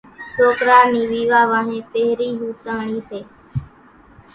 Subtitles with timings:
[0.35, 3.19] سوڪرا نِي ويوا وانھين پھرين ھوتاۿڻي سي۔